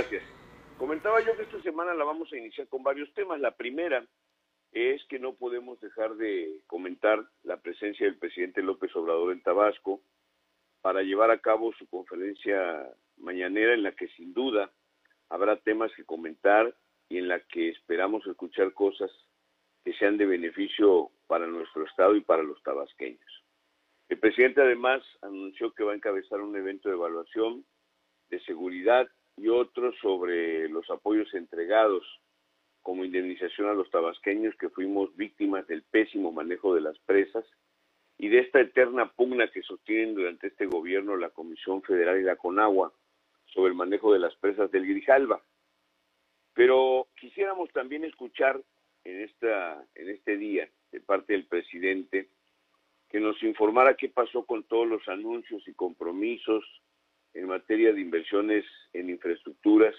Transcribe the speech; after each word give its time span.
Gracias. 0.00 0.22
Comentaba 0.78 1.20
yo 1.20 1.36
que 1.36 1.42
esta 1.42 1.60
semana 1.60 1.92
la 1.92 2.04
vamos 2.04 2.32
a 2.32 2.36
iniciar 2.38 2.66
con 2.68 2.82
varios 2.82 3.12
temas. 3.12 3.38
La 3.38 3.54
primera 3.54 4.02
es 4.72 5.04
que 5.10 5.18
no 5.18 5.34
podemos 5.34 5.78
dejar 5.78 6.14
de 6.14 6.62
comentar 6.66 7.22
la 7.42 7.58
presencia 7.58 8.06
del 8.06 8.16
presidente 8.16 8.62
López 8.62 8.96
Obrador 8.96 9.30
en 9.30 9.42
Tabasco 9.42 10.00
para 10.80 11.02
llevar 11.02 11.30
a 11.30 11.40
cabo 11.40 11.74
su 11.74 11.86
conferencia 11.86 12.88
mañanera 13.18 13.74
en 13.74 13.82
la 13.82 13.92
que 13.92 14.08
sin 14.16 14.32
duda 14.32 14.72
habrá 15.28 15.56
temas 15.56 15.92
que 15.94 16.06
comentar 16.06 16.74
y 17.10 17.18
en 17.18 17.28
la 17.28 17.40
que 17.40 17.68
esperamos 17.68 18.26
escuchar 18.26 18.72
cosas 18.72 19.10
que 19.84 19.92
sean 19.92 20.16
de 20.16 20.24
beneficio 20.24 21.10
para 21.26 21.46
nuestro 21.46 21.84
Estado 21.84 22.16
y 22.16 22.22
para 22.22 22.42
los 22.42 22.62
tabasqueños. 22.62 23.44
El 24.08 24.18
presidente 24.18 24.62
además 24.62 25.02
anunció 25.20 25.74
que 25.74 25.84
va 25.84 25.92
a 25.92 25.96
encabezar 25.96 26.40
un 26.40 26.56
evento 26.56 26.88
de 26.88 26.94
evaluación 26.94 27.66
de 28.30 28.40
seguridad 28.44 29.06
y 29.36 29.48
otros 29.48 29.94
sobre 30.00 30.68
los 30.68 30.88
apoyos 30.90 31.32
entregados 31.34 32.04
como 32.82 33.04
indemnización 33.04 33.68
a 33.68 33.74
los 33.74 33.90
tabasqueños 33.90 34.54
que 34.56 34.68
fuimos 34.70 35.14
víctimas 35.16 35.66
del 35.66 35.82
pésimo 35.82 36.32
manejo 36.32 36.74
de 36.74 36.80
las 36.80 36.98
presas 37.00 37.44
y 38.18 38.28
de 38.28 38.40
esta 38.40 38.60
eterna 38.60 39.10
pugna 39.12 39.50
que 39.50 39.62
sostienen 39.62 40.14
durante 40.14 40.48
este 40.48 40.66
gobierno 40.66 41.16
la 41.16 41.30
Comisión 41.30 41.82
Federal 41.82 42.20
y 42.20 42.24
la 42.24 42.36
CONAGUA 42.36 42.92
sobre 43.46 43.70
el 43.70 43.76
manejo 43.76 44.12
de 44.12 44.18
las 44.18 44.34
presas 44.36 44.70
del 44.70 44.86
Grijalba. 44.86 45.42
Pero 46.54 47.08
quisiéramos 47.18 47.70
también 47.72 48.04
escuchar 48.04 48.60
en, 49.04 49.20
esta, 49.22 49.84
en 49.94 50.10
este 50.10 50.36
día 50.36 50.68
de 50.92 51.00
parte 51.00 51.32
del 51.32 51.46
presidente 51.46 52.28
que 53.08 53.20
nos 53.20 53.42
informara 53.42 53.94
qué 53.94 54.08
pasó 54.08 54.44
con 54.44 54.64
todos 54.64 54.86
los 54.86 55.08
anuncios 55.08 55.66
y 55.66 55.72
compromisos 55.74 56.64
en 57.34 57.46
materia 57.46 57.92
de 57.92 58.00
inversiones 58.00 58.64
en 58.92 59.10
infraestructuras 59.10 59.94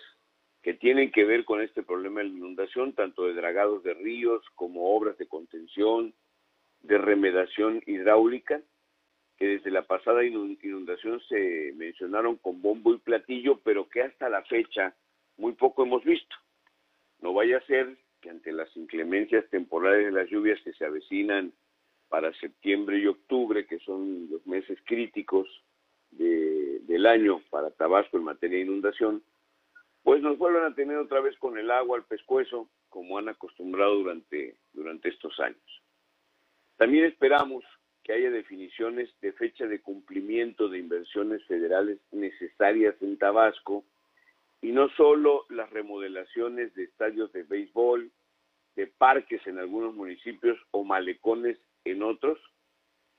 que 0.61 0.73
tienen 0.73 1.11
que 1.11 1.25
ver 1.25 1.43
con 1.43 1.61
este 1.61 1.81
problema 1.81 2.21
de 2.21 2.27
la 2.27 2.35
inundación, 2.35 2.93
tanto 2.93 3.25
de 3.25 3.33
dragados 3.33 3.83
de 3.83 3.93
ríos 3.95 4.43
como 4.55 4.95
obras 4.95 5.17
de 5.17 5.27
contención, 5.27 6.13
de 6.81 6.97
remedación 6.97 7.81
hidráulica, 7.85 8.61
que 9.37 9.47
desde 9.47 9.71
la 9.71 9.87
pasada 9.87 10.23
inundación 10.23 11.19
se 11.27 11.73
mencionaron 11.75 12.37
con 12.37 12.61
bombo 12.61 12.93
y 12.93 12.99
platillo, 12.99 13.59
pero 13.63 13.89
que 13.89 14.03
hasta 14.03 14.29
la 14.29 14.43
fecha 14.43 14.95
muy 15.37 15.53
poco 15.53 15.83
hemos 15.83 16.03
visto. 16.03 16.35
No 17.21 17.33
vaya 17.33 17.57
a 17.57 17.65
ser 17.65 17.97
que 18.21 18.29
ante 18.29 18.51
las 18.51 18.75
inclemencias 18.77 19.49
temporales 19.49 20.05
de 20.05 20.11
las 20.11 20.29
lluvias 20.29 20.61
que 20.61 20.73
se 20.73 20.85
avecinan 20.85 21.53
para 22.07 22.31
septiembre 22.33 22.99
y 22.99 23.07
octubre, 23.07 23.65
que 23.65 23.79
son 23.79 24.29
los 24.29 24.45
meses 24.45 24.77
críticos 24.85 25.47
del 26.11 27.05
año 27.05 27.41
para 27.49 27.71
Tabasco 27.71 28.17
en 28.17 28.23
materia 28.23 28.57
de 28.57 28.65
inundación, 28.65 29.23
pues 30.03 30.21
nos 30.21 30.37
vuelvan 30.37 30.71
a 30.71 30.75
tener 30.75 30.97
otra 30.97 31.21
vez 31.21 31.37
con 31.37 31.57
el 31.57 31.71
agua 31.71 31.97
al 31.97 32.05
pescuezo, 32.05 32.69
como 32.89 33.17
han 33.17 33.29
acostumbrado 33.29 33.95
durante, 33.95 34.55
durante 34.73 35.09
estos 35.09 35.39
años. 35.39 35.83
También 36.77 37.05
esperamos 37.05 37.63
que 38.03 38.13
haya 38.13 38.31
definiciones 38.31 39.09
de 39.21 39.31
fecha 39.33 39.67
de 39.67 39.81
cumplimiento 39.81 40.67
de 40.67 40.79
inversiones 40.79 41.43
federales 41.45 41.99
necesarias 42.11 42.95
en 43.01 43.17
Tabasco 43.17 43.85
y 44.61 44.71
no 44.71 44.89
solo 44.89 45.45
las 45.49 45.69
remodelaciones 45.69 46.73
de 46.75 46.83
estadios 46.83 47.31
de 47.33 47.43
béisbol, 47.43 48.11
de 48.75 48.87
parques 48.87 49.45
en 49.45 49.59
algunos 49.59 49.93
municipios 49.93 50.57
o 50.71 50.83
malecones 50.83 51.57
en 51.83 52.03
otros, 52.03 52.39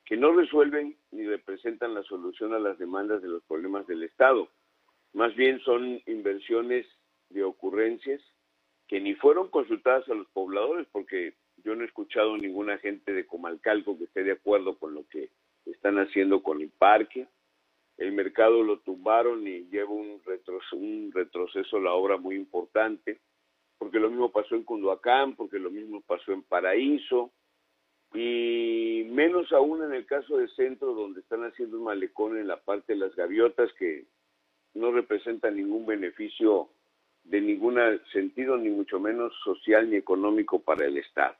que 0.04 0.16
no 0.16 0.32
resuelven 0.32 0.96
ni 1.10 1.26
representan 1.26 1.94
la 1.94 2.02
solución 2.04 2.54
a 2.54 2.58
las 2.58 2.78
demandas 2.78 3.22
de 3.22 3.28
los 3.28 3.42
problemas 3.44 3.86
del 3.86 4.02
Estado. 4.02 4.48
Más 5.12 5.34
bien 5.36 5.60
son 5.60 6.00
inversiones 6.06 6.86
de 7.30 7.44
ocurrencias 7.44 8.20
que 8.88 9.00
ni 9.00 9.14
fueron 9.14 9.48
consultadas 9.48 10.08
a 10.08 10.14
los 10.14 10.26
pobladores, 10.28 10.86
porque 10.92 11.34
yo 11.64 11.74
no 11.74 11.82
he 11.82 11.86
escuchado 11.86 12.36
ninguna 12.36 12.78
gente 12.78 13.12
de 13.12 13.26
Comalcalco 13.26 13.96
que 13.96 14.04
esté 14.04 14.24
de 14.24 14.32
acuerdo 14.32 14.78
con 14.78 14.94
lo 14.94 15.06
que 15.08 15.30
están 15.66 15.98
haciendo 15.98 16.42
con 16.42 16.60
el 16.60 16.70
parque. 16.70 17.26
El 17.96 18.12
mercado 18.12 18.62
lo 18.62 18.80
tumbaron 18.80 19.46
y 19.46 19.64
lleva 19.70 19.90
un, 19.90 20.20
retroceso, 20.24 20.76
un 20.76 21.10
retroceso 21.14 21.78
la 21.78 21.92
obra 21.92 22.16
muy 22.16 22.36
importante, 22.36 23.20
porque 23.78 24.00
lo 24.00 24.10
mismo 24.10 24.30
pasó 24.30 24.56
en 24.56 24.64
Cunduacán, 24.64 25.36
porque 25.36 25.58
lo 25.58 25.70
mismo 25.70 26.00
pasó 26.02 26.32
en 26.32 26.42
Paraíso, 26.42 27.30
y 28.14 28.41
menos 29.12 29.52
aún 29.52 29.84
en 29.84 29.94
el 29.94 30.06
caso 30.06 30.38
del 30.38 30.50
centro 30.50 30.94
donde 30.94 31.20
están 31.20 31.44
haciendo 31.44 31.78
un 31.78 31.84
malecón 31.84 32.38
en 32.38 32.48
la 32.48 32.56
parte 32.56 32.94
de 32.94 32.98
las 32.98 33.14
gaviotas 33.14 33.72
que 33.74 34.06
no 34.74 34.90
representa 34.90 35.50
ningún 35.50 35.86
beneficio 35.86 36.70
de 37.24 37.40
ningún 37.40 37.78
sentido, 38.12 38.56
ni 38.56 38.70
mucho 38.70 38.98
menos 38.98 39.32
social 39.44 39.88
ni 39.88 39.96
económico 39.96 40.60
para 40.60 40.86
el 40.86 40.96
Estado. 40.96 41.36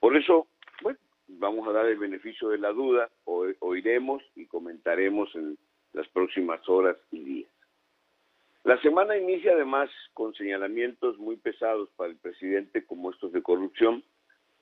Por 0.00 0.16
eso, 0.16 0.46
bueno, 0.82 0.98
vamos 1.28 1.68
a 1.68 1.72
dar 1.72 1.86
el 1.86 1.98
beneficio 1.98 2.48
de 2.48 2.58
la 2.58 2.72
duda, 2.72 3.10
o, 3.24 3.46
oiremos 3.60 4.22
y 4.34 4.46
comentaremos 4.46 5.34
en 5.34 5.58
las 5.92 6.08
próximas 6.08 6.66
horas 6.68 6.96
y 7.10 7.20
días. 7.20 7.50
La 8.64 8.80
semana 8.80 9.16
inicia 9.18 9.52
además 9.52 9.90
con 10.14 10.34
señalamientos 10.34 11.18
muy 11.18 11.36
pesados 11.36 11.90
para 11.96 12.10
el 12.10 12.16
presidente 12.16 12.86
como 12.86 13.10
estos 13.10 13.32
de 13.32 13.42
corrupción, 13.42 14.02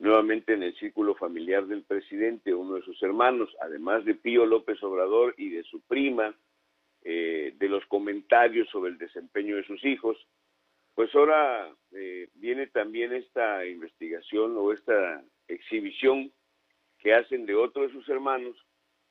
nuevamente 0.02 0.54
en 0.54 0.64
el 0.64 0.74
círculo 0.74 1.14
familiar 1.14 1.64
del 1.68 1.84
presidente, 1.84 2.52
uno 2.52 2.74
de 2.74 2.82
sus 2.82 3.00
hermanos, 3.04 3.48
además 3.60 4.04
de 4.04 4.16
Pío 4.16 4.44
López 4.44 4.82
Obrador 4.82 5.32
y 5.38 5.50
de 5.50 5.62
su 5.62 5.80
prima, 5.82 6.34
eh, 7.04 7.54
de 7.56 7.68
los 7.68 7.86
comentarios 7.86 8.68
sobre 8.70 8.90
el 8.90 8.98
desempeño 8.98 9.54
de 9.54 9.64
sus 9.64 9.84
hijos, 9.84 10.16
pues 10.96 11.14
ahora 11.14 11.72
eh, 11.92 12.28
viene 12.34 12.66
también 12.66 13.12
esta 13.12 13.64
investigación 13.64 14.56
o 14.56 14.72
esta 14.72 15.22
exhibición 15.46 16.32
que 16.98 17.14
hacen 17.14 17.46
de 17.46 17.54
otro 17.54 17.82
de 17.82 17.92
sus 17.92 18.08
hermanos 18.08 18.56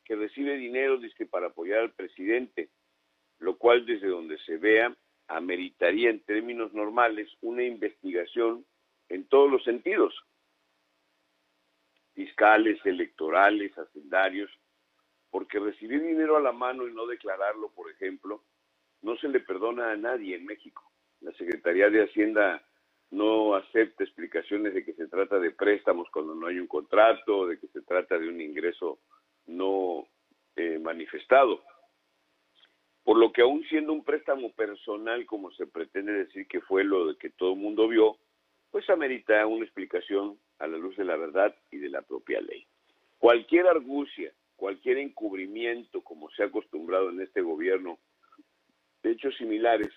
que 0.03 0.17
recibe 0.17 0.57
dinero 0.57 0.97
dice, 0.97 1.25
para 1.25 1.47
apoyar 1.47 1.79
al 1.79 1.93
presidente, 1.93 2.67
lo 3.39 3.57
cual 3.57 3.85
desde 3.85 4.07
donde 4.07 4.37
se 4.39 4.57
vea 4.57 4.93
ameritaría 5.29 6.09
en 6.09 6.19
términos 6.19 6.73
normales 6.73 7.29
una 7.39 7.63
investigación 7.63 8.65
en 9.07 9.23
todos 9.29 9.49
los 9.49 9.63
sentidos, 9.63 10.13
fiscales, 12.13 12.79
electorales, 12.85 13.77
hacendarios, 13.77 14.51
porque 15.29 15.59
recibir 15.59 16.01
dinero 16.01 16.37
a 16.37 16.41
la 16.41 16.51
mano 16.51 16.87
y 16.87 16.93
no 16.93 17.07
declararlo, 17.07 17.69
por 17.71 17.89
ejemplo, 17.89 18.43
no 19.01 19.17
se 19.17 19.29
le 19.29 19.39
perdona 19.39 19.91
a 19.91 19.97
nadie 19.97 20.35
en 20.35 20.45
México. 20.45 20.83
La 21.21 21.31
Secretaría 21.33 21.89
de 21.89 22.03
Hacienda 22.03 22.63
no 23.11 23.55
acepta 23.55 24.03
explicaciones 24.03 24.73
de 24.73 24.85
que 24.85 24.93
se 24.93 25.07
trata 25.07 25.39
de 25.39 25.51
préstamos 25.51 26.07
cuando 26.11 26.33
no 26.33 26.47
hay 26.47 26.59
un 26.59 26.67
contrato, 26.67 27.47
de 27.47 27.59
que 27.59 27.67
se 27.67 27.81
trata 27.81 28.17
de 28.17 28.27
un 28.27 28.39
ingreso 28.41 28.99
no 29.47 30.07
eh, 30.55 30.79
manifestado. 30.79 31.61
Por 33.03 33.17
lo 33.17 33.31
que 33.31 33.41
aún 33.41 33.63
siendo 33.63 33.93
un 33.93 34.03
préstamo 34.03 34.53
personal, 34.53 35.25
como 35.25 35.51
se 35.51 35.67
pretende 35.67 36.13
decir 36.13 36.47
que 36.47 36.61
fue 36.61 36.83
lo 36.83 37.07
de 37.07 37.17
que 37.17 37.31
todo 37.31 37.53
el 37.53 37.59
mundo 37.59 37.87
vio, 37.87 38.17
pues 38.69 38.89
amerita 38.89 39.45
una 39.45 39.65
explicación 39.65 40.37
a 40.61 40.67
la 40.67 40.77
luz 40.77 40.95
de 40.95 41.05
la 41.05 41.17
verdad 41.17 41.55
y 41.71 41.77
de 41.77 41.89
la 41.89 42.01
propia 42.01 42.39
ley. 42.41 42.65
Cualquier 43.17 43.67
argucia, 43.67 44.31
cualquier 44.55 44.97
encubrimiento, 44.99 46.01
como 46.01 46.29
se 46.31 46.43
ha 46.43 46.47
acostumbrado 46.47 47.09
en 47.09 47.21
este 47.21 47.41
gobierno, 47.41 47.99
de 49.03 49.11
hechos 49.11 49.35
similares, 49.37 49.89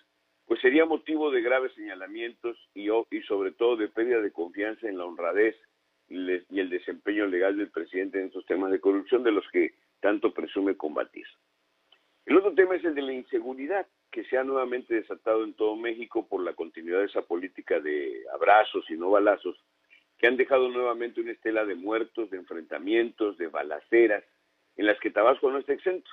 pues 0.46 0.60
sería 0.60 0.84
motivo 0.84 1.30
de 1.30 1.42
graves 1.42 1.72
señalamientos 1.74 2.56
y, 2.74 2.88
y 2.90 3.22
sobre 3.22 3.52
todo 3.52 3.76
de 3.76 3.88
pérdida 3.88 4.20
de 4.20 4.32
confianza 4.32 4.88
en 4.88 4.98
la 4.98 5.04
honradez 5.04 5.56
y 6.08 6.60
el 6.60 6.70
desempeño 6.70 7.26
legal 7.26 7.56
del 7.56 7.70
presidente 7.70 8.20
en 8.20 8.26
estos 8.26 8.44
temas 8.46 8.70
de 8.70 8.80
corrupción 8.80 9.22
de 9.22 9.32
los 9.32 9.48
que 9.50 9.74
tanto 10.00 10.34
presume 10.34 10.76
combatir. 10.76 11.26
El 12.26 12.36
otro 12.36 12.54
tema 12.54 12.76
es 12.76 12.84
el 12.84 12.94
de 12.94 13.02
la 13.02 13.12
inseguridad, 13.12 13.86
que 14.10 14.24
se 14.24 14.38
ha 14.38 14.44
nuevamente 14.44 14.94
desatado 14.94 15.44
en 15.44 15.54
todo 15.54 15.76
México 15.76 16.26
por 16.26 16.42
la 16.42 16.54
continuidad 16.54 17.00
de 17.00 17.06
esa 17.06 17.22
política 17.22 17.80
de 17.80 18.22
abrazos 18.32 18.88
y 18.88 18.94
no 18.94 19.10
balazos, 19.10 19.56
que 20.24 20.28
han 20.28 20.38
dejado 20.38 20.70
nuevamente 20.70 21.20
una 21.20 21.32
estela 21.32 21.66
de 21.66 21.74
muertos, 21.74 22.30
de 22.30 22.38
enfrentamientos, 22.38 23.36
de 23.36 23.48
balaceras, 23.48 24.24
en 24.74 24.86
las 24.86 24.98
que 24.98 25.10
Tabasco 25.10 25.50
no 25.50 25.58
está 25.58 25.74
exento. 25.74 26.10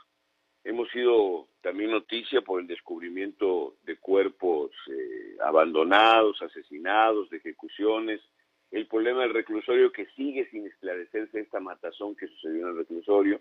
Hemos 0.66 0.90
sido 0.90 1.48
también 1.62 1.92
noticia 1.92 2.42
por 2.42 2.60
el 2.60 2.68
descubrimiento 2.68 3.78
de 3.86 3.96
cuerpos 3.96 4.72
eh, 4.90 5.38
abandonados, 5.42 6.42
asesinados, 6.42 7.30
de 7.30 7.38
ejecuciones, 7.38 8.20
el 8.72 8.86
problema 8.88 9.22
del 9.22 9.34
reclusorio 9.34 9.94
que 9.94 10.08
sigue 10.08 10.46
sin 10.50 10.68
esclarecerse 10.68 11.40
esta 11.40 11.62
matazón 11.62 12.14
que 12.18 12.28
sucedió 12.28 12.64
en 12.64 12.72
el 12.72 12.78
reclusorio, 12.80 13.40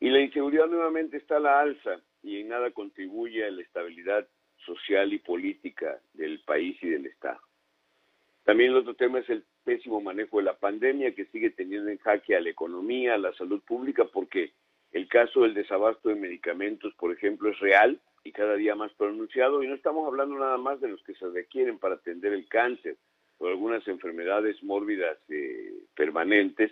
y 0.00 0.08
la 0.08 0.20
inseguridad 0.20 0.68
nuevamente 0.68 1.18
está 1.18 1.36
a 1.36 1.40
la 1.40 1.60
alza 1.60 2.00
y 2.22 2.40
en 2.40 2.48
nada 2.48 2.70
contribuye 2.70 3.44
a 3.44 3.50
la 3.50 3.60
estabilidad 3.60 4.26
social 4.64 5.12
y 5.12 5.18
política 5.18 6.00
del 6.14 6.40
país 6.46 6.82
y 6.82 6.88
del 6.88 7.04
Estado. 7.04 7.40
También 8.44 8.70
el 8.70 8.78
otro 8.78 8.94
tema 8.94 9.18
es 9.18 9.28
el 9.28 9.44
pésimo 9.64 10.00
manejo 10.00 10.38
de 10.38 10.44
la 10.44 10.56
pandemia 10.56 11.14
que 11.14 11.26
sigue 11.26 11.50
teniendo 11.50 11.90
en 11.90 11.98
jaque 11.98 12.36
a 12.36 12.40
la 12.40 12.50
economía, 12.50 13.14
a 13.14 13.18
la 13.18 13.32
salud 13.34 13.62
pública, 13.62 14.04
porque 14.04 14.52
el 14.92 15.08
caso 15.08 15.42
del 15.42 15.54
desabasto 15.54 16.08
de 16.08 16.16
medicamentos, 16.16 16.94
por 16.94 17.12
ejemplo, 17.12 17.50
es 17.50 17.58
real 17.60 18.00
y 18.24 18.32
cada 18.32 18.54
día 18.54 18.74
más 18.74 18.92
pronunciado, 18.94 19.62
y 19.62 19.66
no 19.66 19.74
estamos 19.74 20.06
hablando 20.06 20.38
nada 20.38 20.58
más 20.58 20.80
de 20.80 20.88
los 20.88 21.02
que 21.02 21.14
se 21.14 21.28
requieren 21.28 21.78
para 21.78 21.96
atender 21.96 22.32
el 22.32 22.48
cáncer 22.48 22.96
o 23.38 23.48
algunas 23.48 23.86
enfermedades 23.88 24.62
mórbidas 24.62 25.18
eh, 25.28 25.72
permanentes, 25.96 26.70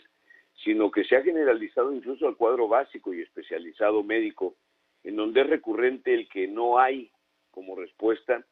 sino 0.63 0.91
que 0.91 1.05
se 1.05 1.17
ha 1.17 1.23
generalizado 1.23 1.93
incluso 1.93 2.29
al 2.29 2.37
cuadro 2.37 2.69
básico 2.69 3.13
y 3.13 3.23
especializado 3.23 4.05
médico, 4.05 4.55
en 5.03 5.17
donde 5.17 5.41
es 5.41 5.47
recurrente 5.49 6.15
el 6.15 6.29
que 6.29 6.47
no 6.47 6.79
hay 6.79 7.11
como 7.51 7.75
respuesta 7.75 8.45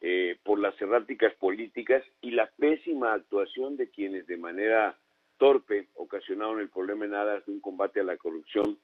eh, 0.00 0.38
por 0.44 0.60
las 0.60 0.80
erráticas 0.80 1.34
políticas 1.34 2.04
y 2.20 2.30
la 2.30 2.50
pésima 2.58 3.14
actuación 3.14 3.76
de 3.76 3.90
quienes 3.90 4.26
de 4.26 4.36
manera 4.36 4.96
torpe 5.38 5.88
ocasionaron 5.94 6.60
el 6.60 6.68
problema 6.68 7.04
en 7.04 7.14
aras 7.14 7.44
de 7.46 7.52
un 7.52 7.60
combate 7.60 8.00
a 8.00 8.04
la 8.04 8.16
corrupción, 8.16 8.78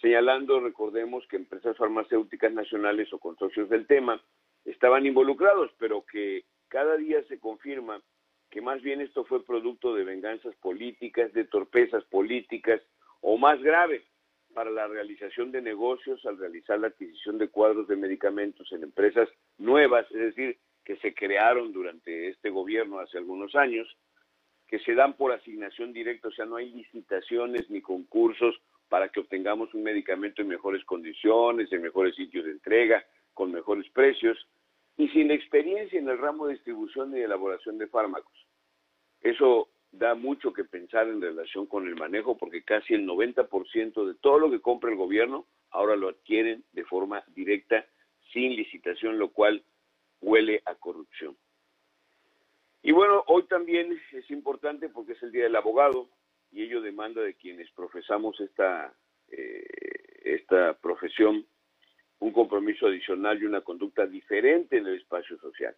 señalando, 0.00 0.60
recordemos, 0.60 1.26
que 1.28 1.36
empresas 1.36 1.76
farmacéuticas 1.76 2.52
nacionales 2.52 3.12
o 3.12 3.18
consorcios 3.18 3.68
del 3.68 3.86
tema 3.86 4.22
estaban 4.64 5.06
involucrados, 5.06 5.70
pero 5.78 6.04
que 6.04 6.44
cada 6.68 6.96
día 6.96 7.22
se 7.28 7.38
confirma 7.38 8.02
que 8.50 8.60
más 8.60 8.82
bien 8.82 9.00
esto 9.00 9.24
fue 9.24 9.44
producto 9.44 9.94
de 9.94 10.04
venganzas 10.04 10.54
políticas, 10.56 11.32
de 11.32 11.44
torpezas 11.44 12.04
políticas, 12.04 12.80
o 13.20 13.36
más 13.36 13.62
grave, 13.62 14.04
para 14.54 14.70
la 14.70 14.88
realización 14.88 15.52
de 15.52 15.62
negocios 15.62 16.24
al 16.26 16.38
realizar 16.38 16.78
la 16.80 16.88
adquisición 16.88 17.38
de 17.38 17.48
cuadros 17.48 17.86
de 17.86 17.96
medicamentos 17.96 18.70
en 18.72 18.82
empresas 18.82 19.28
nuevas, 19.60 20.10
es 20.10 20.34
decir, 20.34 20.58
que 20.84 20.96
se 20.96 21.14
crearon 21.14 21.72
durante 21.72 22.28
este 22.28 22.50
gobierno 22.50 22.98
hace 22.98 23.18
algunos 23.18 23.54
años, 23.54 23.86
que 24.66 24.78
se 24.80 24.94
dan 24.94 25.16
por 25.16 25.32
asignación 25.32 25.92
directa, 25.92 26.28
o 26.28 26.32
sea, 26.32 26.46
no 26.46 26.56
hay 26.56 26.70
licitaciones 26.70 27.68
ni 27.70 27.80
concursos 27.80 28.60
para 28.88 29.08
que 29.08 29.20
obtengamos 29.20 29.72
un 29.74 29.82
medicamento 29.82 30.42
en 30.42 30.48
mejores 30.48 30.84
condiciones, 30.84 31.72
en 31.72 31.82
mejores 31.82 32.14
sitios 32.16 32.44
de 32.44 32.52
entrega, 32.52 33.04
con 33.34 33.52
mejores 33.52 33.88
precios, 33.90 34.36
y 34.96 35.08
sin 35.08 35.30
experiencia 35.30 35.98
en 35.98 36.08
el 36.08 36.18
ramo 36.18 36.46
de 36.46 36.54
distribución 36.54 37.16
y 37.16 37.20
elaboración 37.20 37.78
de 37.78 37.86
fármacos. 37.86 38.46
Eso 39.20 39.68
da 39.92 40.14
mucho 40.14 40.52
que 40.52 40.64
pensar 40.64 41.08
en 41.08 41.20
relación 41.20 41.66
con 41.66 41.86
el 41.86 41.96
manejo 41.96 42.36
porque 42.36 42.62
casi 42.62 42.94
el 42.94 43.06
90% 43.06 44.06
de 44.06 44.14
todo 44.14 44.38
lo 44.38 44.50
que 44.50 44.60
compra 44.60 44.90
el 44.90 44.96
gobierno 44.96 45.46
ahora 45.70 45.96
lo 45.96 46.08
adquieren 46.08 46.64
de 46.72 46.84
forma 46.84 47.22
directa, 47.28 47.86
sin 48.32 48.56
licitación, 48.56 49.18
lo 49.18 49.30
cual 49.30 49.62
huele 50.20 50.62
a 50.66 50.74
corrupción. 50.74 51.36
Y 52.82 52.92
bueno, 52.92 53.24
hoy 53.26 53.44
también 53.44 54.00
es 54.12 54.30
importante 54.30 54.88
porque 54.88 55.12
es 55.12 55.22
el 55.22 55.32
Día 55.32 55.44
del 55.44 55.56
Abogado 55.56 56.08
y 56.50 56.62
ello 56.62 56.80
demanda 56.80 57.20
de 57.20 57.34
quienes 57.34 57.70
profesamos 57.72 58.40
esta, 58.40 58.94
eh, 59.28 59.66
esta 60.24 60.74
profesión 60.74 61.46
un 62.20 62.32
compromiso 62.32 62.86
adicional 62.86 63.42
y 63.42 63.46
una 63.46 63.62
conducta 63.62 64.06
diferente 64.06 64.76
en 64.76 64.86
el 64.86 64.96
espacio 64.96 65.38
social. 65.38 65.74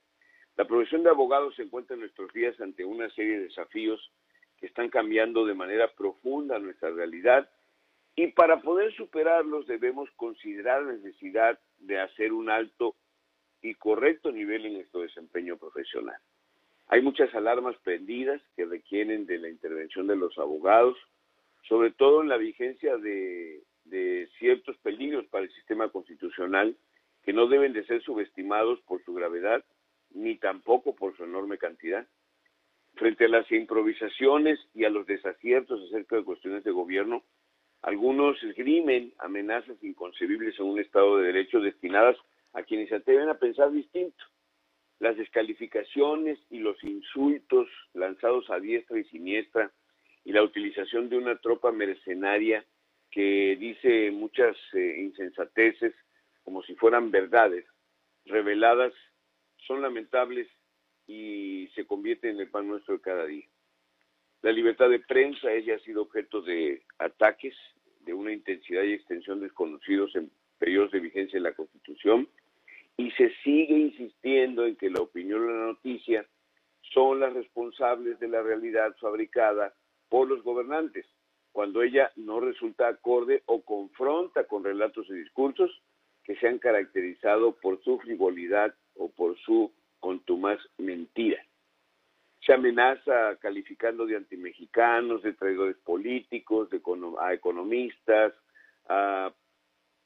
La 0.56 0.66
profesión 0.66 1.02
de 1.02 1.10
abogado 1.10 1.50
se 1.52 1.62
encuentra 1.62 1.94
en 1.94 2.00
nuestros 2.00 2.32
días 2.32 2.60
ante 2.60 2.84
una 2.84 3.08
serie 3.10 3.38
de 3.38 3.44
desafíos 3.44 4.12
que 4.58 4.66
están 4.66 4.90
cambiando 4.90 5.46
de 5.46 5.54
manera 5.54 5.88
profunda 5.94 6.58
nuestra 6.58 6.90
realidad 6.90 7.48
y 8.14 8.28
para 8.28 8.60
poder 8.60 8.92
superarlos 8.94 9.66
debemos 9.66 10.10
considerar 10.16 10.82
la 10.82 10.92
necesidad 10.92 11.58
de 11.82 12.00
hacer 12.00 12.32
un 12.32 12.50
alto 12.50 12.96
y 13.60 13.74
correcto 13.74 14.32
nivel 14.32 14.66
en 14.66 14.74
nuestro 14.74 15.00
desempeño 15.00 15.56
profesional. 15.56 16.16
Hay 16.88 17.00
muchas 17.00 17.34
alarmas 17.34 17.76
prendidas 17.84 18.42
que 18.56 18.64
requieren 18.64 19.26
de 19.26 19.38
la 19.38 19.48
intervención 19.48 20.06
de 20.06 20.16
los 20.16 20.36
abogados, 20.38 20.96
sobre 21.68 21.90
todo 21.92 22.22
en 22.22 22.28
la 22.28 22.36
vigencia 22.36 22.96
de, 22.96 23.62
de 23.84 24.28
ciertos 24.38 24.76
peligros 24.78 25.26
para 25.26 25.44
el 25.44 25.52
sistema 25.52 25.88
constitucional 25.88 26.76
que 27.22 27.32
no 27.32 27.46
deben 27.46 27.72
de 27.72 27.84
ser 27.86 28.02
subestimados 28.02 28.80
por 28.80 29.02
su 29.04 29.14
gravedad 29.14 29.64
ni 30.10 30.36
tampoco 30.36 30.94
por 30.94 31.16
su 31.16 31.24
enorme 31.24 31.58
cantidad. 31.58 32.06
Frente 32.94 33.24
a 33.24 33.28
las 33.28 33.50
improvisaciones 33.50 34.58
y 34.74 34.84
a 34.84 34.90
los 34.90 35.06
desaciertos 35.06 35.80
acerca 35.88 36.16
de 36.16 36.24
cuestiones 36.24 36.62
de 36.64 36.72
gobierno, 36.72 37.22
algunos 37.82 38.40
esgrimen 38.42 39.12
amenazas 39.18 39.76
inconcebibles 39.82 40.58
en 40.58 40.66
un 40.66 40.78
Estado 40.78 41.18
de 41.18 41.26
Derecho 41.26 41.60
destinadas 41.60 42.16
a 42.52 42.62
quienes 42.62 42.88
se 42.88 42.96
atreven 42.96 43.28
a 43.28 43.38
pensar 43.38 43.70
distinto. 43.72 44.24
Las 45.00 45.16
descalificaciones 45.16 46.38
y 46.48 46.60
los 46.60 46.82
insultos 46.84 47.68
lanzados 47.92 48.48
a 48.50 48.60
diestra 48.60 48.98
y 48.98 49.04
siniestra 49.04 49.72
y 50.24 50.32
la 50.32 50.44
utilización 50.44 51.08
de 51.08 51.18
una 51.18 51.36
tropa 51.36 51.72
mercenaria 51.72 52.64
que 53.10 53.56
dice 53.58 54.10
muchas 54.12 54.56
eh, 54.74 54.96
insensateces 54.98 55.92
como 56.44 56.62
si 56.62 56.74
fueran 56.76 57.10
verdades, 57.10 57.64
reveladas 58.26 58.92
son 59.66 59.82
lamentables 59.82 60.48
y 61.06 61.68
se 61.74 61.86
convierten 61.86 62.36
en 62.36 62.40
el 62.40 62.50
pan 62.50 62.68
nuestro 62.68 62.94
de 62.94 63.00
cada 63.00 63.26
día. 63.26 63.46
La 64.42 64.50
libertad 64.50 64.90
de 64.90 64.98
prensa, 64.98 65.52
ella 65.52 65.76
ha 65.76 65.78
sido 65.80 66.02
objeto 66.02 66.42
de 66.42 66.82
ataques 66.98 67.54
de 68.00 68.12
una 68.12 68.32
intensidad 68.32 68.82
y 68.82 68.92
extensión 68.92 69.40
desconocidos 69.40 70.14
en 70.16 70.30
periodos 70.58 70.90
de 70.90 71.00
vigencia 71.00 71.38
de 71.38 71.44
la 71.44 71.54
Constitución 71.54 72.28
y 72.96 73.10
se 73.12 73.32
sigue 73.44 73.78
insistiendo 73.78 74.66
en 74.66 74.76
que 74.76 74.90
la 74.90 75.00
opinión 75.00 75.44
o 75.44 75.46
la 75.46 75.66
noticia 75.66 76.26
son 76.92 77.20
las 77.20 77.32
responsables 77.32 78.18
de 78.18 78.28
la 78.28 78.42
realidad 78.42 78.94
fabricada 79.00 79.74
por 80.08 80.28
los 80.28 80.42
gobernantes, 80.42 81.06
cuando 81.52 81.82
ella 81.82 82.10
no 82.16 82.40
resulta 82.40 82.88
acorde 82.88 83.42
o 83.46 83.62
confronta 83.62 84.44
con 84.44 84.64
relatos 84.64 85.08
y 85.08 85.14
discursos 85.14 85.70
que 86.24 86.36
se 86.36 86.48
han 86.48 86.58
caracterizado 86.58 87.52
por 87.60 87.82
su 87.82 87.98
frivolidad 87.98 88.74
o 88.96 89.08
por 89.08 89.38
su 89.38 89.72
contumaz 90.00 90.58
mentira. 90.78 91.41
Se 92.44 92.52
amenaza 92.52 93.36
calificando 93.40 94.04
de 94.04 94.16
antimexicanos, 94.16 95.22
de 95.22 95.34
traidores 95.34 95.76
políticos, 95.78 96.70
de 96.70 96.80
a 97.20 97.32
economistas, 97.32 98.34
a 98.88 99.32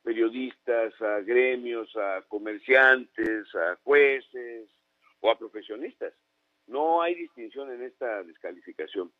periodistas, 0.03 1.01
a 1.01 1.21
gremios, 1.21 1.95
a 1.97 2.23
comerciantes, 2.29 3.53
a 3.55 3.77
jueces 3.83 4.69
o 5.21 5.31
a 5.31 5.39
profesionistas. 5.39 6.13
No 6.67 7.01
hay 7.01 7.15
distinción 7.15 7.73
en 7.73 7.83
esta 7.83 8.23
descalificación. 8.23 9.11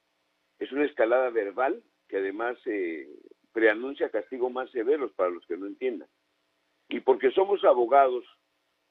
Es 0.59 0.71
una 0.73 0.85
escalada 0.85 1.31
verbal 1.31 1.83
que 2.09 2.19
además 2.19 2.57
eh, 2.67 3.09
preanuncia 3.53 4.11
castigos 4.11 4.53
más 4.53 4.71
severos 4.71 5.13
para 5.13 5.31
los 5.31 5.45
que 5.47 5.57
no 5.57 5.67
entiendan. 5.67 6.09
Y 6.89 7.01
porque 7.01 7.31
somos 7.31 7.65
abogados, 7.65 8.25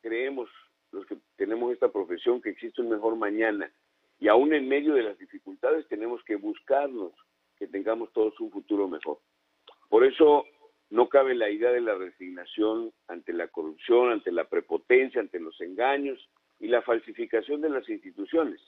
creemos 0.01 0.50
los 0.91 1.05
que 1.05 1.17
tenemos 1.35 1.71
esta 1.71 1.91
profesión 1.91 2.41
que 2.41 2.50
existe 2.50 2.81
un 2.81 2.89
mejor 2.89 3.15
mañana. 3.15 3.71
Y 4.19 4.27
aún 4.27 4.53
en 4.53 4.67
medio 4.67 4.93
de 4.93 5.03
las 5.03 5.17
dificultades 5.17 5.88
tenemos 5.88 6.24
que 6.24 6.36
buscarnos 6.36 7.13
que 7.57 7.67
tengamos 7.67 8.12
todos 8.13 8.39
un 8.39 8.51
futuro 8.51 8.88
mejor. 8.88 9.19
Por 9.89 10.03
eso 10.03 10.45
no 10.89 11.10
cabe 11.10 11.36
la 11.36 11.50
idea 11.50 11.72
de 11.72 11.81
la 11.81 11.95
resignación 11.95 12.91
ante 13.07 13.34
la 13.34 13.48
corrupción, 13.48 14.12
ante 14.12 14.31
la 14.31 14.48
prepotencia, 14.48 15.22
ante 15.22 15.39
los 15.39 15.60
engaños 15.62 16.29
y 16.60 16.67
la 16.67 16.81
falsificación 16.81 17.62
de 17.62 17.69
las 17.69 17.88
instituciones. 17.89 18.62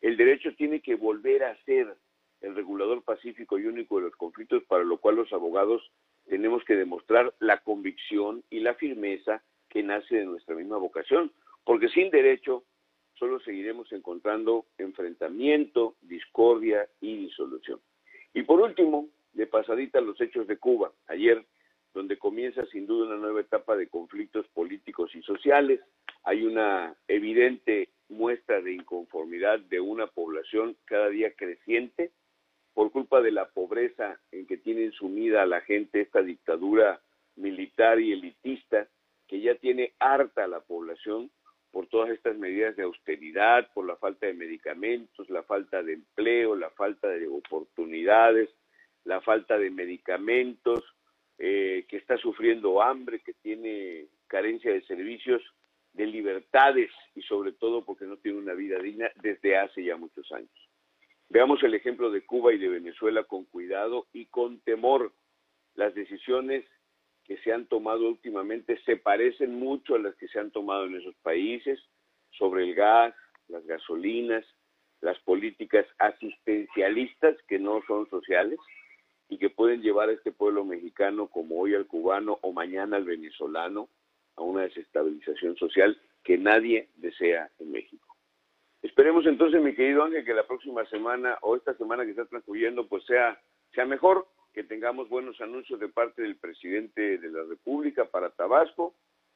El 0.00 0.16
derecho 0.16 0.54
tiene 0.56 0.80
que 0.80 0.96
volver 0.96 1.44
a 1.44 1.56
ser 1.64 1.94
el 2.40 2.54
regulador 2.54 3.02
pacífico 3.04 3.58
y 3.58 3.66
único 3.66 3.96
de 3.96 4.06
los 4.06 4.16
conflictos, 4.16 4.64
para 4.64 4.82
lo 4.82 4.98
cual 4.98 5.16
los 5.16 5.32
abogados 5.32 5.92
tenemos 6.28 6.64
que 6.64 6.74
demostrar 6.74 7.32
la 7.38 7.58
convicción 7.58 8.42
y 8.50 8.60
la 8.60 8.74
firmeza 8.74 9.42
que 9.68 9.82
nace 9.82 10.16
de 10.16 10.24
nuestra 10.24 10.54
misma 10.54 10.76
vocación, 10.76 11.32
porque 11.64 11.88
sin 11.88 12.10
derecho 12.10 12.64
solo 13.22 13.38
seguiremos 13.38 13.92
encontrando 13.92 14.66
enfrentamiento, 14.78 15.94
discordia 16.00 16.88
y 17.00 17.18
disolución. 17.18 17.78
Y 18.34 18.42
por 18.42 18.60
último, 18.60 19.10
de 19.32 19.46
pasadita 19.46 20.00
los 20.00 20.20
hechos 20.20 20.48
de 20.48 20.56
Cuba, 20.56 20.90
ayer, 21.06 21.46
donde 21.94 22.18
comienza 22.18 22.66
sin 22.66 22.84
duda 22.84 23.06
una 23.06 23.18
nueva 23.18 23.42
etapa 23.42 23.76
de 23.76 23.86
conflictos 23.86 24.44
políticos 24.48 25.14
y 25.14 25.22
sociales, 25.22 25.78
hay 26.24 26.42
una 26.42 26.96
evidente 27.06 27.90
muestra 28.08 28.60
de 28.60 28.72
inconformidad 28.72 29.60
de 29.60 29.78
una 29.78 30.08
población 30.08 30.76
cada 30.84 31.08
día 31.08 31.32
creciente 31.36 32.10
por 32.74 32.90
culpa 32.90 33.20
de 33.20 33.30
la 33.30 33.48
pobreza 33.50 34.18
en 34.32 34.48
que 34.48 34.56
tiene 34.56 34.90
sumida 34.90 35.42
a 35.42 35.46
la 35.46 35.60
gente 35.60 36.00
esta 36.00 36.22
dictadura 36.22 37.00
militar 37.36 38.00
y 38.00 38.14
elitista 38.14 38.88
que 39.28 39.40
ya 39.40 39.54
tiene 39.54 39.92
harta 40.00 40.48
la 40.48 40.58
población 40.58 41.30
por 41.72 41.86
todas 41.86 42.10
estas 42.10 42.36
medidas 42.36 42.76
de 42.76 42.82
austeridad, 42.82 43.72
por 43.72 43.86
la 43.86 43.96
falta 43.96 44.26
de 44.26 44.34
medicamentos, 44.34 45.28
la 45.30 45.42
falta 45.42 45.82
de 45.82 45.94
empleo, 45.94 46.54
la 46.54 46.70
falta 46.70 47.08
de 47.08 47.26
oportunidades, 47.26 48.50
la 49.04 49.20
falta 49.22 49.58
de 49.58 49.70
medicamentos, 49.70 50.84
eh, 51.38 51.86
que 51.88 51.96
está 51.96 52.18
sufriendo 52.18 52.82
hambre, 52.82 53.20
que 53.20 53.32
tiene 53.32 54.06
carencia 54.28 54.72
de 54.72 54.82
servicios, 54.82 55.42
de 55.94 56.06
libertades 56.06 56.90
y 57.14 57.22
sobre 57.22 57.52
todo 57.52 57.84
porque 57.84 58.04
no 58.04 58.16
tiene 58.18 58.38
una 58.38 58.54
vida 58.54 58.78
digna 58.78 59.10
desde 59.22 59.56
hace 59.56 59.82
ya 59.82 59.96
muchos 59.96 60.30
años. 60.32 60.50
Veamos 61.28 61.62
el 61.62 61.74
ejemplo 61.74 62.10
de 62.10 62.24
Cuba 62.24 62.52
y 62.52 62.58
de 62.58 62.68
Venezuela 62.68 63.24
con 63.24 63.44
cuidado 63.46 64.06
y 64.12 64.26
con 64.26 64.60
temor. 64.60 65.12
Las 65.74 65.94
decisiones 65.94 66.66
que 67.24 67.38
se 67.38 67.52
han 67.52 67.66
tomado 67.66 68.08
últimamente 68.08 68.80
se 68.84 68.96
parecen 68.96 69.54
mucho 69.54 69.94
a 69.94 69.98
las 69.98 70.14
que 70.16 70.28
se 70.28 70.38
han 70.38 70.50
tomado 70.50 70.86
en 70.86 70.96
esos 70.96 71.14
países 71.16 71.78
sobre 72.30 72.64
el 72.64 72.74
gas, 72.74 73.14
las 73.48 73.64
gasolinas, 73.66 74.44
las 75.00 75.18
políticas 75.20 75.86
asistencialistas 75.98 77.36
que 77.48 77.58
no 77.58 77.82
son 77.86 78.08
sociales 78.08 78.58
y 79.28 79.38
que 79.38 79.50
pueden 79.50 79.82
llevar 79.82 80.08
a 80.08 80.12
este 80.12 80.32
pueblo 80.32 80.64
mexicano, 80.64 81.28
como 81.28 81.58
hoy 81.58 81.74
al 81.74 81.86
cubano 81.86 82.38
o 82.42 82.52
mañana 82.52 82.96
al 82.96 83.04
venezolano, 83.04 83.88
a 84.36 84.42
una 84.42 84.62
desestabilización 84.62 85.56
social 85.56 86.00
que 86.22 86.38
nadie 86.38 86.88
desea 86.96 87.50
en 87.58 87.72
México. 87.72 88.06
Esperemos 88.82 89.26
entonces, 89.26 89.62
mi 89.62 89.74
querido 89.74 90.04
Ángel, 90.04 90.24
que 90.24 90.34
la 90.34 90.46
próxima 90.46 90.84
semana 90.86 91.38
o 91.42 91.56
esta 91.56 91.74
semana 91.74 92.04
que 92.04 92.10
está 92.10 92.26
transcurriendo, 92.26 92.88
pues 92.88 93.04
sea, 93.04 93.40
sea 93.74 93.86
mejor, 93.86 94.26
que 94.52 94.64
tengamos 94.64 95.08
buenos 95.08 95.40
anuncios 95.40 95.80
de 95.80 95.88
parte 95.88 96.22
del 96.22 96.36
presidente 96.36 97.18
de 97.18 97.30
la 97.30 97.42
República 97.44 98.04
para 98.04 98.30
Tabasco, 98.30 98.94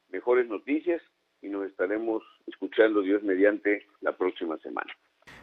mejores 0.09 0.47
noticias 0.47 1.01
y 1.41 1.49
nos 1.49 1.67
estaremos 1.67 2.23
escuchando 2.47 3.01
Dios 3.01 3.23
mediante 3.23 3.85
la 4.01 4.15
próxima 4.15 4.57
semana. 4.57 4.93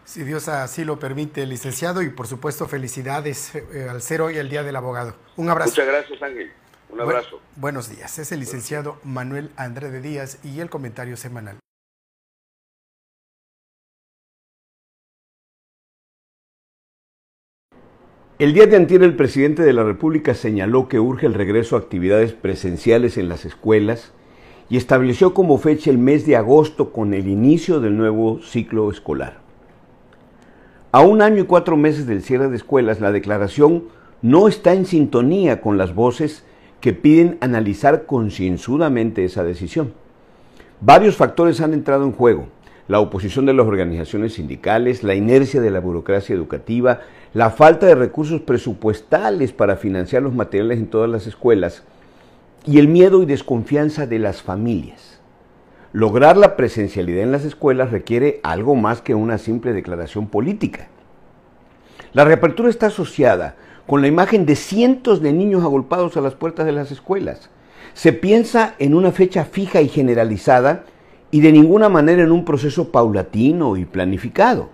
Si 0.05 0.23
Dios 0.23 0.49
así 0.49 0.85
lo 0.85 0.99
permite, 0.99 1.47
licenciado, 1.47 2.03
y 2.03 2.11
por 2.11 2.27
supuesto 2.27 2.67
felicidades 2.67 3.55
eh, 3.55 3.89
al 3.89 4.03
ser 4.03 4.21
hoy 4.21 4.37
el 4.37 4.49
Día 4.49 4.63
del 4.63 4.77
Abogado. 4.77 5.15
Un 5.37 5.49
abrazo. 5.49 5.71
Muchas 5.71 5.87
gracias, 5.87 6.23
Ángel. 6.23 6.53
Un 6.91 7.01
abrazo. 7.01 7.41
buenos 7.57 7.95
días. 7.95 8.19
Es 8.19 8.31
el 8.31 8.41
licenciado 8.41 9.01
Manuel 9.03 9.51
André 9.57 9.91
de 9.91 10.01
Díaz 10.01 10.45
y 10.45 10.61
el 10.61 10.71
comentario 10.71 11.17
semanal. 11.17 11.59
El 18.45 18.53
día 18.53 18.67
de 18.67 18.77
antier 18.77 19.03
el 19.03 19.17
presidente 19.17 19.63
de 19.63 19.73
la 19.73 19.85
República 19.85 20.35
señaló 20.35 20.87
que 20.87 21.01
urge 21.01 21.25
el 21.25 21.33
regreso 21.33 21.77
a 21.77 21.79
actividades 21.79 22.35
presenciales 22.35 23.17
en 23.17 23.31
las 23.31 23.47
escuelas 23.47 24.13
y 24.69 24.77
estableció 24.77 25.33
como 25.33 25.57
fecha 25.57 25.91
el 25.91 25.97
mes 25.97 26.27
de 26.27 26.37
agosto 26.37 26.93
con 26.93 27.15
el 27.15 27.27
inicio 27.27 27.81
del 27.81 27.97
nuevo 27.97 28.43
ciclo 28.43 28.91
escolar. 28.91 29.39
A 30.93 31.01
un 31.01 31.23
año 31.23 31.45
y 31.45 31.47
cuatro 31.47 31.79
meses 31.79 32.07
del 32.07 32.21
cierre 32.21 32.51
de 32.51 32.57
escuelas, 32.57 33.01
la 33.01 33.13
declaración 33.13 33.85
no 34.21 34.47
está 34.47 34.75
en 34.75 34.85
sintonía 34.85 35.63
con 35.63 35.79
las 35.79 35.95
voces 35.95 36.45
que 36.83 36.93
piden 36.93 37.39
analizar 37.41 38.05
concienzudamente 38.05 39.25
esa 39.25 39.43
decisión. 39.43 39.95
Varios 40.83 41.17
factores 41.17 41.63
han 41.63 41.73
entrado 41.73 42.05
en 42.05 42.13
juego. 42.13 42.49
La 42.87 43.01
oposición 43.01 43.47
de 43.47 43.55
las 43.55 43.67
organizaciones 43.67 44.35
sindicales, 44.35 45.03
la 45.03 45.15
inercia 45.15 45.61
de 45.61 45.71
la 45.71 45.81
burocracia 45.81 46.35
educativa, 46.35 47.01
la 47.33 47.51
falta 47.51 47.87
de 47.87 47.95
recursos 47.95 48.43
presupuestales 48.43 49.53
para 49.53 49.77
financiar 49.77 50.23
los 50.23 50.35
materiales 50.35 50.79
en 50.79 50.89
todas 50.89 51.09
las 51.09 51.27
escuelas 51.27 51.83
y 52.67 52.79
el 52.79 52.89
miedo 52.89 53.23
y 53.23 53.27
desconfianza 53.27 54.07
de 54.07 54.19
las 54.19 54.43
familias. 54.43 55.21
Lograr 55.93 56.37
la 56.37 56.57
presencialidad 56.57 57.23
en 57.23 57.33
las 57.33 57.45
escuelas 57.45 57.91
requiere 57.91 58.41
algo 58.43 58.75
más 58.75 59.01
que 59.01 59.15
una 59.15 59.39
simple 59.39 59.73
declaración 59.73 60.27
política. 60.27 60.89
La 62.13 62.25
reapertura 62.25 62.69
está 62.69 62.87
asociada 62.87 63.57
con 63.87 64.03
la 64.03 64.09
imagen 64.09 64.45
de 64.45 64.57
cientos 64.57 65.23
de 65.23 65.33
niños 65.33 65.63
agolpados 65.63 66.17
a 66.17 66.21
las 66.21 66.35
puertas 66.35 66.67
de 66.67 66.73
las 66.73 66.91
escuelas. 66.91 67.51
Se 67.93 68.13
piensa 68.13 68.75
en 68.79 68.95
una 68.95 69.13
fecha 69.13 69.45
fija 69.45 69.81
y 69.83 69.89
generalizada 69.89 70.85
y 71.35 71.41
de 71.41 71.51
ninguna 71.51 71.89
manera 71.89 72.23
en 72.23 72.31
un 72.31 72.45
proceso 72.45 72.93
paulatino 72.93 73.77
y 73.77 73.85
planificado. 73.85 74.69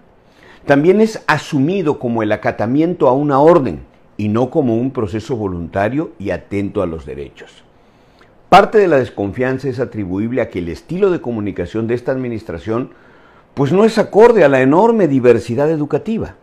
También 0.66 1.00
es 1.00 1.24
asumido 1.26 1.98
como 1.98 2.22
el 2.22 2.32
acatamiento 2.32 3.08
a 3.08 3.14
una 3.14 3.40
orden 3.40 3.80
y 4.18 4.28
no 4.28 4.50
como 4.50 4.76
un 4.76 4.90
proceso 4.90 5.36
voluntario 5.36 6.10
y 6.18 6.32
atento 6.32 6.82
a 6.82 6.86
los 6.86 7.06
derechos. 7.06 7.64
Parte 8.50 8.76
de 8.76 8.88
la 8.88 8.98
desconfianza 8.98 9.70
es 9.70 9.80
atribuible 9.80 10.42
a 10.42 10.50
que 10.50 10.58
el 10.58 10.68
estilo 10.68 11.10
de 11.10 11.22
comunicación 11.22 11.86
de 11.86 11.94
esta 11.94 12.12
administración 12.12 12.90
pues 13.54 13.72
no 13.72 13.86
es 13.86 13.96
acorde 13.96 14.44
a 14.44 14.50
la 14.50 14.60
enorme 14.60 15.08
diversidad 15.08 15.70
educativa. 15.70 16.34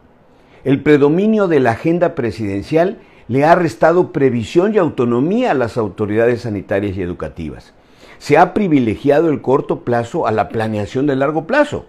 El 0.63 0.81
predominio 0.81 1.47
de 1.47 1.59
la 1.59 1.73
agenda 1.73 2.15
presidencial 2.15 2.97
le 3.27 3.45
ha 3.45 3.53
restado 3.53 4.11
previsión 4.11 4.73
y 4.73 4.79
autonomía 4.79 5.51
a 5.51 5.53
las 5.53 5.77
autoridades 5.77 6.41
sanitarias 6.41 6.97
y 6.97 7.03
educativas. 7.03 7.75
Se 8.19 8.37
ha 8.37 8.53
privilegiado 8.53 9.29
el 9.29 9.41
corto 9.41 9.81
plazo 9.81 10.27
a 10.27 10.31
la 10.31 10.49
planeación 10.49 11.07
de 11.07 11.15
largo 11.15 11.47
plazo. 11.47 11.85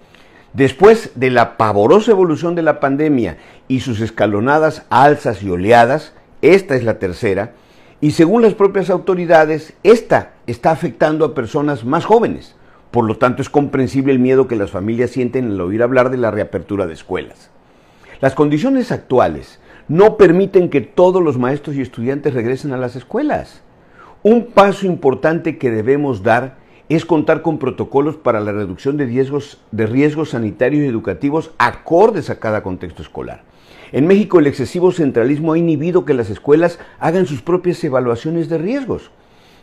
Después 0.53 1.13
de 1.15 1.31
la 1.31 1.57
pavorosa 1.57 2.11
evolución 2.11 2.55
de 2.55 2.63
la 2.63 2.81
pandemia 2.81 3.37
y 3.69 3.81
sus 3.81 4.01
escalonadas 4.01 4.85
alzas 4.91 5.43
y 5.43 5.51
oleadas, 5.51 6.15
esta 6.43 6.75
es 6.75 6.85
la 6.85 6.99
tercera, 6.99 7.53
y 8.01 8.13
según 8.13 8.43
las 8.43 8.55
propias 8.55 8.91
autoridades, 8.91 9.75
esta 9.83 10.33
está 10.47 10.71
afectando 10.71 11.25
a 11.25 11.35
personas 11.35 11.85
más 11.85 12.05
jóvenes. 12.05 12.55
Por 12.91 13.05
lo 13.05 13.19
tanto, 13.19 13.43
es 13.43 13.51
comprensible 13.51 14.13
el 14.13 14.19
miedo 14.19 14.49
que 14.49 14.57
las 14.57 14.71
familias 14.71 15.11
sienten 15.11 15.51
al 15.51 15.61
oír 15.61 15.83
hablar 15.83 16.11
de 16.11 16.17
la 16.17 16.31
reapertura 16.31 16.87
de 16.87 16.95
escuelas. 16.95 17.51
Las 18.21 18.35
condiciones 18.35 18.93
actuales 18.93 19.61
no 19.89 20.17
permiten 20.17 20.71
que 20.71 20.81
todos 20.81 21.23
los 21.23 21.39
maestros 21.39 21.77
y 21.77 21.83
estudiantes 21.83 22.35
regresen 22.35 22.73
a 22.73 22.77
las 22.77 22.97
escuelas. 22.97 23.63
Un 24.25 24.47
paso 24.47 24.85
importante 24.85 25.59
que 25.59 25.71
debemos 25.71 26.25
dar 26.25 26.57
es 26.89 27.05
contar 27.05 27.41
con 27.41 27.59
protocolos 27.59 28.17
para 28.17 28.41
la 28.41 28.51
reducción 28.51 28.97
de 28.97 29.07
riesgos, 29.07 30.31
sanitarios 30.31 30.83
y 30.83 30.89
educativos 30.89 31.53
acordes 31.59 32.29
a 32.29 32.41
cada 32.41 32.65
contexto 32.65 33.01
escolar. 33.01 33.43
En 33.93 34.09
México 34.09 34.41
el 34.41 34.49
excesivo 34.49 34.91
centralismo 34.91 35.53
ha 35.53 35.59
inhibido 35.59 36.05
que 36.05 36.15
las 36.15 36.31
escuelas 36.31 36.81
hagan 36.99 37.27
sus 37.27 37.43
propias 37.43 37.83
evaluaciones 37.85 38.49
de 38.49 38.59
riesgos. 38.59 39.13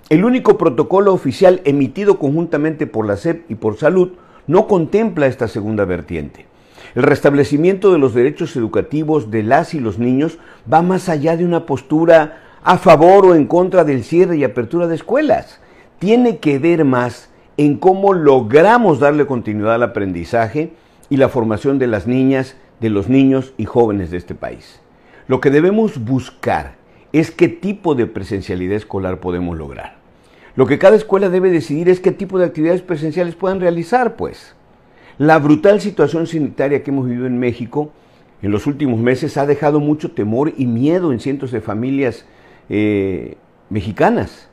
El 0.10 0.24
único 0.24 0.58
protocolo 0.58 1.14
oficial 1.14 1.62
emitido 1.66 2.18
conjuntamente 2.18 2.88
por 2.88 3.06
la 3.06 3.18
SEP 3.18 3.52
y 3.52 3.56
por 3.56 3.76
Salud 3.76 4.12
no 4.48 4.68
contempla 4.68 5.28
esta 5.28 5.50
segunda 5.50 5.84
vertiente. 5.84 6.46
El 6.94 7.04
restablecimiento 7.04 7.92
de 7.92 7.98
los 7.98 8.14
derechos 8.14 8.56
educativos 8.56 9.32
de 9.32 9.44
las 9.44 9.74
y 9.74 9.82
los 9.82 10.00
niños 10.00 10.38
va 10.72 10.82
más 10.82 11.10
allá 11.10 11.36
de 11.36 11.44
una 11.44 11.66
postura 11.66 12.45
a 12.66 12.80
favor 12.80 13.28
o 13.28 13.36
en 13.36 13.46
contra 13.46 13.84
del 13.84 14.04
cierre 14.04 14.38
y 14.38 14.44
apertura 14.44 14.88
de 14.88 14.96
escuelas. 14.96 15.60
Tiene 16.00 16.40
que 16.40 16.58
ver 16.58 16.84
más 16.84 17.30
en 17.58 17.78
cómo 17.78 18.14
logramos 18.14 19.00
darle 19.00 19.28
continuidad 19.28 19.76
al 19.76 19.84
aprendizaje 19.84 20.74
y 21.08 21.18
la 21.18 21.30
formación 21.30 21.78
de 21.78 21.86
las 21.86 22.08
niñas 22.08 22.58
de 22.82 22.90
los 22.90 23.08
niños 23.08 23.54
y 23.58 23.66
jóvenes 23.66 24.10
de 24.10 24.18
este 24.18 24.34
país. 24.34 24.82
Lo 25.28 25.40
que 25.42 25.52
debemos 25.52 26.04
buscar 26.04 26.76
es 27.14 27.30
qué 27.30 27.50
tipo 27.50 27.94
de 27.94 28.08
presencialidad 28.08 28.76
escolar 28.76 29.20
podemos 29.20 29.56
lograr. 29.56 29.98
Lo 30.56 30.66
que 30.66 30.80
cada 30.80 30.96
escuela 30.96 31.30
debe 31.30 31.52
decidir 31.52 31.88
es 31.88 32.00
qué 32.00 32.12
tipo 32.12 32.40
de 32.40 32.46
actividades 32.46 32.82
presenciales 32.82 33.36
puedan 33.36 33.60
realizar, 33.60 34.16
pues. 34.16 34.56
La 35.20 35.38
brutal 35.38 35.82
situación 35.82 36.26
sanitaria 36.26 36.82
que 36.82 36.90
hemos 36.90 37.08
vivido 37.08 37.28
en 37.28 37.38
México 37.38 37.92
en 38.42 38.50
los 38.50 38.66
últimos 38.66 39.00
meses 39.00 39.38
ha 39.38 39.46
dejado 39.46 39.80
mucho 39.80 40.12
temor 40.12 40.54
y 40.58 40.66
miedo 40.66 41.14
en 41.14 41.20
cientos 41.20 41.52
de 41.52 41.62
familias 41.62 42.26
eh, 42.70 43.38
mexicanas. 43.70 44.50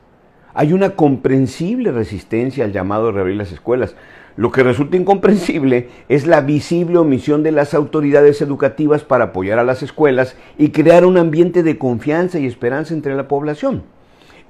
Hay 0.53 0.73
una 0.73 0.91
comprensible 0.91 1.91
resistencia 1.91 2.65
al 2.65 2.73
llamado 2.73 3.07
de 3.07 3.13
reabrir 3.13 3.37
las 3.37 3.51
escuelas. 3.51 3.95
Lo 4.35 4.51
que 4.51 4.63
resulta 4.63 4.97
incomprensible 4.97 5.89
es 6.09 6.25
la 6.27 6.41
visible 6.41 6.97
omisión 6.97 7.43
de 7.43 7.51
las 7.51 7.73
autoridades 7.73 8.41
educativas 8.41 9.03
para 9.03 9.25
apoyar 9.25 9.59
a 9.59 9.63
las 9.63 9.83
escuelas 9.83 10.35
y 10.57 10.69
crear 10.69 11.05
un 11.05 11.17
ambiente 11.17 11.63
de 11.63 11.77
confianza 11.77 12.39
y 12.39 12.45
esperanza 12.45 12.93
entre 12.93 13.15
la 13.15 13.27
población. 13.27 13.83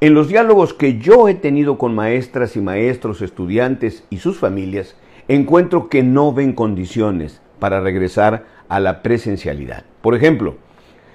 En 0.01 0.13
los 0.13 0.27
diálogos 0.27 0.74
que 0.74 1.00
yo 1.00 1.29
he 1.29 1.34
tenido 1.34 1.77
con 1.77 1.96
maestras 1.96 2.58
y 2.58 2.62
maestros, 2.62 3.22
estudiantes 3.22 4.03
y 4.10 4.17
sus 4.17 4.38
familias, 4.38 4.96
encuentro 5.29 5.88
que 5.88 6.03
no 6.03 6.34
ven 6.34 6.53
condiciones 6.53 7.41
para 7.60 7.79
regresar 7.79 8.46
a 8.67 8.82
la 8.82 9.01
presencialidad. 9.01 9.86
Por 10.01 10.15
ejemplo, 10.15 10.55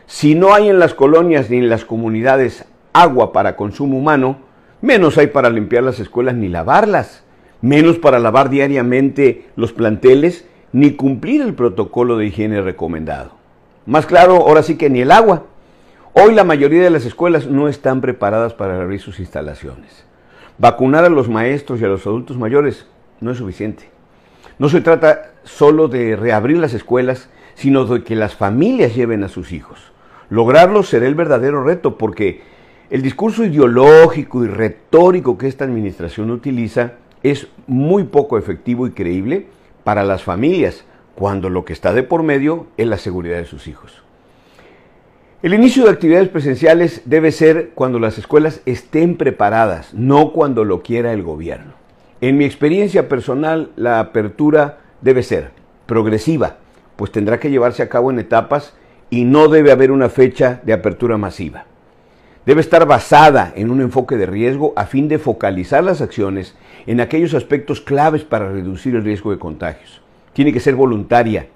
si 0.09 0.35
no 0.35 0.53
hay 0.53 0.69
en 0.69 0.81
las 0.81 0.95
colonias 0.95 1.51
ni 1.51 1.59
en 1.59 1.69
las 1.69 1.85
comunidades 1.85 2.65
agua 2.93 3.33
para 3.33 3.55
consumo 3.55 3.97
humano, 3.97 4.39
menos 4.81 5.17
hay 5.19 5.29
para 5.29 5.51
limpiar 5.51 5.85
las 5.85 6.01
escuelas 6.01 6.35
ni 6.35 6.49
lavarlas 6.49 7.23
menos 7.61 7.99
para 7.99 8.19
lavar 8.19 8.51
diariamente 8.51 9.47
los 9.57 9.73
planteles, 9.73 10.47
ni 10.73 10.93
cumplir 10.93 11.41
el 11.43 11.55
protocolo 11.55 12.17
de 12.17 12.27
higiene 12.27 12.61
recomendado. 12.61 13.33
Más 13.87 14.07
claro, 14.07 14.37
ahora 14.37 14.63
sí 14.63 14.77
que 14.77 14.91
ni 14.91 15.01
el 15.01 15.11
agua. 15.11 15.45
Hoy 16.13 16.35
la 16.35 16.45
mayoría 16.45 16.83
de 16.83 16.91
las 16.91 17.05
escuelas 17.05 17.47
no 17.47 17.69
están 17.69 18.01
preparadas 18.01 18.53
para 18.53 18.81
abrir 18.81 19.01
sus 19.01 19.19
instalaciones. 19.19 20.05
Vacunar 20.59 21.05
a 21.05 21.09
los 21.09 21.29
maestros 21.29 21.81
y 21.81 21.85
a 21.85 21.89
los 21.89 22.07
adultos 22.07 22.37
mayores 22.37 22.87
no 23.21 23.31
es 23.31 23.39
suficiente. 23.39 23.89
No 24.59 24.69
se 24.69 24.81
trata 24.81 25.33
solo 25.45 25.89
de 25.89 26.17
reabrir 26.17 26.59
las 26.59 26.75
escuelas, 26.75 27.31
sino 27.55 27.85
de 27.85 28.03
que 28.03 28.17
las 28.17 28.35
familias 28.35 28.95
lleven 28.95 29.25
a 29.25 29.29
sus 29.29 29.53
hijos. 29.53 29.93
Lograrlo 30.31 30.83
será 30.83 31.07
el 31.07 31.15
verdadero 31.15 31.65
reto 31.65 31.97
porque 31.97 32.43
el 32.91 33.03
discurso 33.03 33.45
ideológico 33.45 34.45
y 34.45 34.49
retórico 34.49 35.39
que 35.39 35.47
esta 35.47 35.65
administración 35.65 36.31
utiliza 36.31 36.93
es 37.23 37.49
muy 37.67 38.05
poco 38.05 38.39
efectivo 38.39 38.87
y 38.87 38.93
creíble 38.93 39.47
para 39.85 40.05
las 40.05 40.23
familias, 40.23 40.85
cuando 41.15 41.51
lo 41.51 41.65
que 41.65 41.73
está 41.73 41.93
de 41.93 42.03
por 42.03 42.23
medio 42.23 42.67
es 42.77 42.87
la 42.87 42.99
seguridad 42.99 43.39
de 43.39 43.45
sus 43.45 43.67
hijos. 43.67 44.03
El 45.43 45.55
inicio 45.55 45.85
de 45.85 45.91
actividades 45.91 46.29
presenciales 46.29 47.03
debe 47.05 47.33
ser 47.33 47.71
cuando 47.75 47.99
las 47.99 48.19
escuelas 48.19 48.61
estén 48.67 49.17
preparadas, 49.17 49.95
no 49.95 50.33
cuando 50.33 50.65
lo 50.65 50.83
quiera 50.83 51.13
el 51.13 51.23
gobierno. 51.23 51.73
En 52.21 52.37
mi 52.37 52.45
experiencia 52.45 53.09
personal, 53.09 53.71
la 53.77 54.01
apertura 54.01 54.79
debe 55.01 55.23
ser 55.23 55.53
progresiva, 55.87 56.57
pues 56.97 57.13
tendrá 57.13 57.39
que 57.39 57.51
llevarse 57.51 57.83
a 57.83 57.89
cabo 57.89 58.11
en 58.11 58.19
etapas 58.19 58.75
y 59.11 59.25
no 59.25 59.49
debe 59.49 59.73
haber 59.73 59.91
una 59.91 60.09
fecha 60.09 60.61
de 60.65 60.73
apertura 60.73 61.17
masiva. 61.17 61.67
Debe 62.47 62.61
estar 62.61 62.87
basada 62.87 63.53
en 63.57 63.71
un 63.71 63.81
enfoque 63.81 64.17
de 64.17 64.27
riesgo 64.27 64.73
a 64.77 64.87
fin 64.87 65.09
de 65.09 65.19
focalizar 65.19 65.85
las 65.85 66.01
acciones 66.01 66.55
en 66.87 67.01
aquellos 67.01 67.35
aspectos 67.35 67.81
claves 67.81 68.25
para 68.25 68.51
reducir 68.51 68.95
el 68.95 69.05
riesgo 69.05 69.31
de 69.31 69.39
contagios. 69.39 70.01
Tiene 70.33 70.53
que 70.53 70.61
ser 70.61 70.75
voluntaria, 70.75 71.49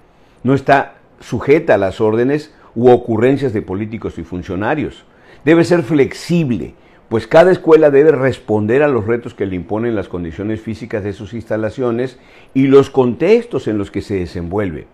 no 0.43 0.53
está 0.53 0.95
sujeta 1.19 1.75
a 1.75 1.79
las 1.79 1.99
órdenes 1.99 2.53
u 2.75 2.89
ocurrencias 2.89 3.53
de 3.53 3.61
políticos 3.61 4.17
y 4.19 4.23
funcionarios. 4.23 5.05
Debe 5.45 5.63
ser 5.63 5.83
flexible, 5.83 6.75
pues 7.09 7.27
cada 7.27 7.51
escuela 7.51 7.89
debe 7.89 8.11
responder 8.11 8.83
a 8.83 8.87
los 8.87 9.07
retos 9.07 9.33
que 9.33 9.45
le 9.45 9.55
imponen 9.55 9.95
las 9.95 10.09
condiciones 10.09 10.61
físicas 10.61 11.03
de 11.03 11.13
sus 11.13 11.33
instalaciones 11.33 12.19
y 12.53 12.67
los 12.67 12.89
contextos 12.89 13.67
en 13.67 13.77
los 13.77 13.91
que 13.91 14.01
se 14.01 14.15
desenvuelve. 14.15 14.87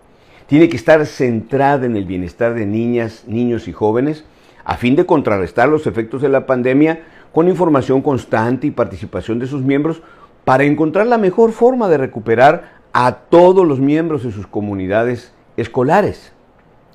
Tiene 0.50 0.68
que 0.68 0.76
estar 0.76 1.06
centrada 1.06 1.86
en 1.86 1.94
el 1.94 2.06
bienestar 2.06 2.54
de 2.54 2.66
niñas, 2.66 3.22
niños 3.28 3.68
y 3.68 3.72
jóvenes 3.72 4.24
a 4.64 4.76
fin 4.76 4.96
de 4.96 5.06
contrarrestar 5.06 5.68
los 5.68 5.86
efectos 5.86 6.22
de 6.22 6.28
la 6.28 6.44
pandemia 6.44 7.04
con 7.30 7.48
información 7.48 8.02
constante 8.02 8.66
y 8.66 8.72
participación 8.72 9.38
de 9.38 9.46
sus 9.46 9.62
miembros 9.62 10.02
para 10.44 10.64
encontrar 10.64 11.06
la 11.06 11.18
mejor 11.18 11.52
forma 11.52 11.88
de 11.88 11.98
recuperar 11.98 12.80
a 12.92 13.12
todos 13.12 13.64
los 13.64 13.78
miembros 13.78 14.24
de 14.24 14.32
sus 14.32 14.48
comunidades 14.48 15.32
escolares. 15.56 16.32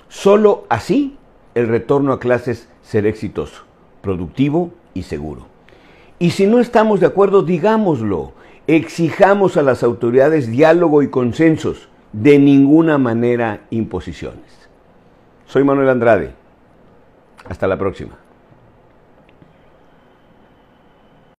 Solo 0.10 0.66
así 0.68 1.18
el 1.54 1.70
retorno 1.70 2.12
a 2.12 2.20
clases 2.20 2.68
será 2.82 3.08
exitoso, 3.08 3.64
productivo 4.02 4.72
y 4.94 5.04
seguro. 5.04 5.48
Y 6.20 6.32
si 6.32 6.46
no 6.46 6.60
estamos 6.60 7.00
de 7.00 7.06
acuerdo, 7.06 7.42
digámoslo. 7.42 8.34
Exijamos 8.68 9.56
a 9.56 9.62
las 9.62 9.82
autoridades 9.82 10.52
diálogo 10.52 11.04
y 11.04 11.08
consensos, 11.08 11.88
de 12.22 12.40
ninguna 12.40 12.98
manera 12.98 13.62
imposiciones. 13.72 14.70
Soy 15.48 15.64
Manuel 15.66 15.90
Andrade. 15.90 16.32
Hasta 17.50 17.68
la 17.68 17.78
próxima. 17.78 18.18